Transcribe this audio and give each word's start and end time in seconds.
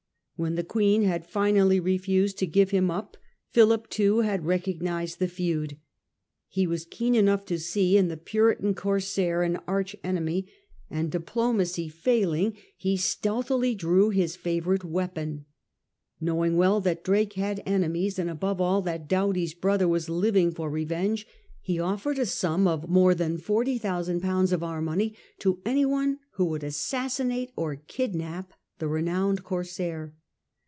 When 0.37 0.55
the 0.55 0.63
Queen 0.63 1.03
had 1.03 1.27
finally 1.27 1.79
refused 1.79 2.39
to 2.39 2.47
give 2.47 2.71
him 2.71 2.89
up, 2.89 3.15
Philip 3.51 3.87
too 3.91 4.21
had 4.21 4.43
recognised 4.43 5.19
the 5.19 5.27
feud. 5.27 5.77
He 6.47 6.65
was 6.65 6.83
keen 6.83 7.13
enough 7.13 7.45
to 7.45 7.59
see 7.59 7.95
in 7.95 8.07
the 8.07 8.17
Puritan 8.17 8.73
corsair 8.73 9.43
an 9.43 9.59
arch 9.67 9.95
enemy, 10.03 10.47
and 10.89 11.11
diplomacy 11.11 11.89
failing, 11.89 12.57
he 12.75 12.97
stealthily 12.97 13.75
drew 13.75 14.09
his 14.09 14.35
favourite 14.35 14.83
weapon. 14.83 15.45
Knowing 16.19 16.57
well 16.57 16.81
that 16.81 17.03
Drake 17.03 17.33
had 17.33 17.61
enemies, 17.67 18.17
and 18.17 18.27
above 18.27 18.59
all 18.59 18.81
that 18.81 19.07
Doughty's 19.07 19.53
brother 19.53 19.87
was 19.87 20.09
living 20.09 20.49
for 20.49 20.71
revenge, 20.71 21.27
he 21.61 21.79
offered 21.79 22.17
a 22.17 22.25
sum 22.25 22.67
of 22.67 22.89
more 22.89 23.13
than 23.13 23.37
forty 23.37 23.77
thousand 23.77 24.21
pounds 24.21 24.51
of 24.51 24.63
our 24.63 24.81
money 24.81 25.15
to 25.37 25.61
any 25.65 25.85
one 25.85 26.17
who 26.31 26.45
would 26.45 26.63
assassinate 26.63 27.51
or 27.55 27.75
kidnap 27.75 28.53
the 28.79 28.87
renowned 28.87 29.43
corsair. 29.43 30.15